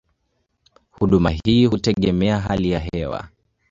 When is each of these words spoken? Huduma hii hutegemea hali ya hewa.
Huduma 0.91 1.29
hii 1.29 1.65
hutegemea 1.65 2.39
hali 2.39 2.71
ya 2.71 2.79
hewa. 2.79 3.29